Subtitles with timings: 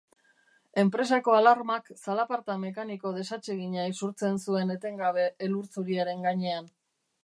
[0.83, 6.77] Enpresako alarmak zalaparta mekaniko desatsegina isurtzen zuen etengabe elur zuriaren gainean.